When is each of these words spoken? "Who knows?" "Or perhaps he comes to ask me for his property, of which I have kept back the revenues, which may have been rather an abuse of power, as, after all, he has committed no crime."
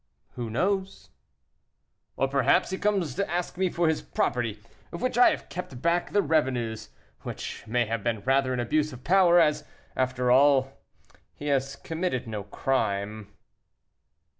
"Who 0.31 0.49
knows?" 0.49 1.11
"Or 2.17 2.27
perhaps 2.27 2.71
he 2.71 2.79
comes 2.79 3.13
to 3.13 3.29
ask 3.29 3.55
me 3.55 3.69
for 3.69 3.87
his 3.87 4.01
property, 4.01 4.59
of 4.91 4.99
which 4.99 5.15
I 5.15 5.29
have 5.29 5.47
kept 5.47 5.79
back 5.79 6.09
the 6.11 6.23
revenues, 6.23 6.89
which 7.21 7.63
may 7.67 7.85
have 7.85 8.03
been 8.03 8.21
rather 8.21 8.51
an 8.51 8.59
abuse 8.59 8.91
of 8.93 9.03
power, 9.03 9.39
as, 9.39 9.63
after 9.95 10.31
all, 10.31 10.73
he 11.35 11.49
has 11.49 11.75
committed 11.75 12.25
no 12.27 12.41
crime." 12.45 13.27